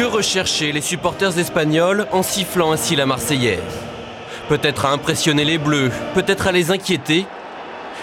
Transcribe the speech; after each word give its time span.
Que 0.00 0.06
recherchaient 0.06 0.72
les 0.72 0.80
supporters 0.80 1.38
espagnols 1.38 2.06
en 2.10 2.22
sifflant 2.22 2.72
ainsi 2.72 2.96
la 2.96 3.04
Marseillaise? 3.04 3.60
Peut-être 4.48 4.86
à 4.86 4.92
impressionner 4.92 5.44
les 5.44 5.58
Bleus, 5.58 5.90
peut-être 6.14 6.46
à 6.46 6.52
les 6.52 6.70
inquiéter? 6.70 7.26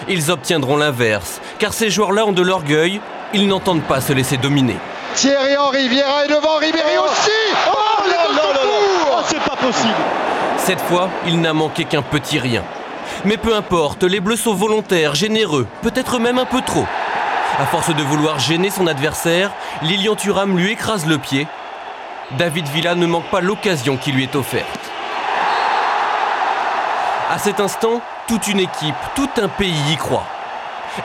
Ils 0.08 0.30
obtiendront 0.30 0.76
l'inverse, 0.76 1.40
car 1.58 1.72
ces 1.72 1.90
joueurs-là 1.90 2.24
ont 2.24 2.30
de 2.30 2.40
l'orgueil, 2.40 3.00
ils 3.34 3.48
n'entendent 3.48 3.82
pas 3.82 4.00
se 4.00 4.12
laisser 4.12 4.36
dominer. 4.36 4.76
Thierry 5.16 5.56
Henry, 5.56 5.88
Vieira 5.88 6.24
est 6.24 6.28
devant, 6.28 6.58
Ribéry 6.58 6.98
aussi 7.04 7.66
Oh, 7.68 8.04
les 8.04 8.12
sont 8.12 8.32
là 8.36 8.52
là. 8.52 8.60
pour 8.62 9.18
Oh, 9.18 9.22
c'est 9.26 9.42
pas 9.42 9.56
possible 9.56 9.94
Cette 10.58 10.80
fois, 10.82 11.10
il 11.26 11.40
n'a 11.40 11.52
manqué 11.52 11.84
qu'un 11.84 12.02
petit 12.02 12.38
rien. 12.38 12.62
Mais 13.24 13.38
peu 13.38 13.56
importe, 13.56 14.04
les 14.04 14.20
Bleus 14.20 14.36
sont 14.36 14.54
volontaires, 14.54 15.16
généreux, 15.16 15.66
peut-être 15.82 16.20
même 16.20 16.38
un 16.38 16.44
peu 16.44 16.60
trop. 16.60 16.86
À 17.58 17.66
force 17.66 17.92
de 17.92 18.02
vouloir 18.04 18.38
gêner 18.38 18.70
son 18.70 18.86
adversaire, 18.86 19.50
Lilian 19.82 20.14
Thuram 20.14 20.56
lui 20.56 20.70
écrase 20.70 21.06
le 21.06 21.18
pied. 21.18 21.48
David 22.32 22.68
Villa 22.68 22.94
ne 22.94 23.06
manque 23.06 23.30
pas 23.30 23.40
l'occasion 23.40 23.96
qui 23.96 24.12
lui 24.12 24.24
est 24.24 24.36
offerte. 24.36 24.66
À 27.30 27.38
cet 27.38 27.60
instant, 27.60 28.00
toute 28.26 28.48
une 28.48 28.60
équipe, 28.60 28.94
tout 29.14 29.30
un 29.40 29.48
pays 29.48 29.92
y 29.92 29.96
croit. 29.96 30.26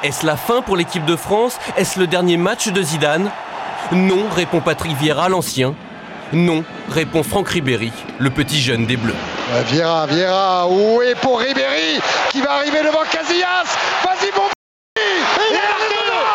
Est-ce 0.04 0.26
la 0.26 0.36
fin 0.36 0.62
pour 0.62 0.76
l'équipe 0.76 1.06
de 1.06 1.16
France? 1.16 1.58
Est-ce 1.78 2.00
le 2.00 2.08
dernier 2.08 2.38
match 2.38 2.68
de 2.68 2.82
Zidane? 2.82 3.30
Non, 3.92 4.26
répond 4.36 4.60
Patrick 4.60 4.98
Vieira, 4.98 5.30
l'ancien. 5.30 5.76
Non, 6.34 6.64
répond 6.90 7.22
Franck 7.24 7.50
Ribéry, 7.50 7.92
le 8.18 8.30
petit 8.30 8.60
jeune 8.60 8.86
des 8.86 8.98
Bleus. 8.98 9.16
Vieira, 9.68 10.08
Vieira, 10.08 10.68
oui 10.68 11.14
pour 11.22 11.40
Ribéry 11.40 12.02
qui 12.32 12.42
va 12.42 12.54
arriver 12.54 12.82
devant 12.84 13.04
Casillas? 13.10 13.66
Vas-y 14.04 14.32
mon 14.36 14.48
petit 14.50 15.52
Et 15.52 15.54
marque 15.54 15.90
dedans 15.90 16.26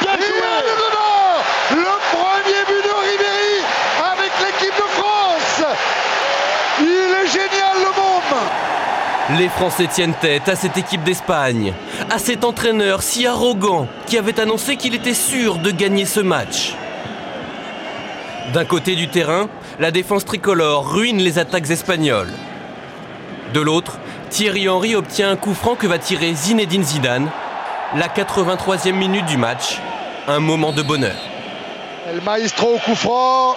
Bien 0.00 0.12
Il 0.16 0.24
joué 0.24 0.38
est 0.38 0.78
dedans 0.86 1.82
Le 1.82 2.16
premier 2.16 2.64
but 2.66 2.84
de 2.88 2.94
Ribéry 3.10 3.64
avec 4.12 4.32
l'équipe 4.40 4.76
de 4.76 4.88
France 4.92 5.76
Il 6.80 6.86
est 6.86 7.26
génial 7.28 7.76
le 7.76 7.84
môme 7.84 9.38
Les 9.38 9.48
Français 9.48 9.86
tiennent 9.86 10.14
tête 10.20 10.48
à 10.48 10.56
cette 10.56 10.76
équipe 10.76 11.04
d'Espagne, 11.04 11.72
à 12.10 12.18
cet 12.18 12.44
entraîneur 12.44 13.02
si 13.02 13.26
arrogant 13.26 13.86
qui 14.06 14.18
avait 14.18 14.40
annoncé 14.40 14.76
qu'il 14.76 14.94
était 14.94 15.14
sûr 15.14 15.58
de 15.58 15.70
gagner 15.70 16.04
ce 16.04 16.20
match. 16.20 16.74
D'un 18.52 18.64
côté 18.64 18.96
du 18.96 19.08
terrain, 19.08 19.48
la 19.78 19.90
défense 19.90 20.24
tricolore 20.24 20.92
ruine 20.92 21.18
les 21.18 21.38
attaques 21.38 21.70
espagnoles. 21.70 22.32
De 23.52 23.60
l'autre, 23.60 23.98
Thierry 24.30 24.68
Henry 24.68 24.96
obtient 24.96 25.30
un 25.30 25.36
coup 25.36 25.54
franc 25.54 25.76
que 25.76 25.86
va 25.86 25.98
tirer 25.98 26.34
Zinedine 26.34 26.82
Zidane, 26.82 27.30
la 27.94 28.08
83e 28.08 28.92
minute 28.92 29.26
du 29.26 29.36
match, 29.36 29.78
un 30.26 30.40
moment 30.40 30.72
de 30.72 30.82
bonheur. 30.82 31.16
El 32.10 32.20
Maestro 32.22 32.74
au 32.74 32.78
coup 32.78 32.96
franc. 32.96 33.56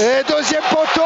Et 0.00 0.22
deuxième 0.30 0.62
poteau. 0.70 1.02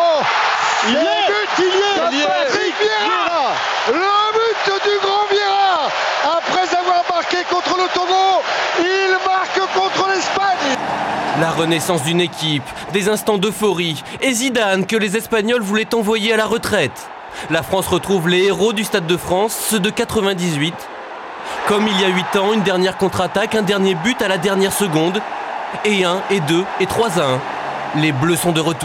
Est 0.86 0.92
but 0.92 1.64
de 1.66 2.26
Patrick 2.26 2.74
Vieira. 2.80 3.54
Le 3.88 4.22
but 4.32 4.82
du 4.84 4.98
grand 5.00 5.26
Vieira. 5.30 5.88
Après 6.24 6.76
avoir 6.76 7.04
marqué 7.12 7.38
contre 7.50 7.76
le 7.76 7.88
Togo, 7.92 8.42
il 8.78 9.10
marque 9.26 9.60
contre 9.74 10.08
l'Espagne. 10.08 10.76
La 11.40 11.50
renaissance 11.50 12.04
d'une 12.04 12.20
équipe, 12.20 12.62
des 12.92 13.08
instants 13.08 13.36
d'euphorie, 13.36 14.04
et 14.20 14.32
Zidane 14.32 14.86
que 14.86 14.94
les 14.94 15.16
Espagnols 15.16 15.60
voulaient 15.60 15.92
envoyer 15.92 16.32
à 16.32 16.36
la 16.36 16.46
retraite. 16.46 17.08
La 17.50 17.64
France 17.64 17.88
retrouve 17.88 18.28
les 18.28 18.44
héros 18.44 18.72
du 18.72 18.84
Stade 18.84 19.08
de 19.08 19.16
France, 19.16 19.56
ceux 19.68 19.80
de 19.80 19.90
98. 19.90 20.72
Comme 21.66 21.88
il 21.88 22.00
y 22.00 22.04
a 22.04 22.08
8 22.08 22.36
ans, 22.36 22.52
une 22.52 22.62
dernière 22.62 22.96
contre-attaque, 22.96 23.56
un 23.56 23.62
dernier 23.62 23.96
but 23.96 24.22
à 24.22 24.28
la 24.28 24.38
dernière 24.38 24.72
seconde. 24.72 25.20
Et 25.84 26.04
1, 26.04 26.22
et 26.30 26.38
2, 26.40 26.64
et 26.78 26.86
3 26.86 27.18
à 27.18 27.24
1. 27.24 27.40
Les 27.96 28.12
Bleus 28.12 28.36
sont 28.36 28.52
de 28.52 28.60
retour. 28.60 28.74